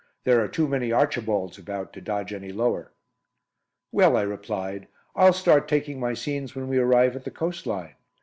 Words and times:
There 0.23 0.43
are 0.43 0.47
too 0.47 0.67
many 0.67 0.91
'Archibalds' 0.91 1.59
about 1.59 1.93
to 1.93 2.01
dodge 2.01 2.33
any 2.33 2.51
lower." 2.51 2.91
"Well," 3.91 4.17
I 4.17 4.23
replied, 4.23 4.87
"I'll 5.15 5.31
start 5.31 5.67
taking 5.67 5.99
my 5.99 6.15
scenes 6.15 6.55
when 6.55 6.67
we 6.67 6.79
arrive 6.79 7.15
at 7.15 7.23
the 7.23 7.29
coast 7.29 7.67
line. 7.67 7.93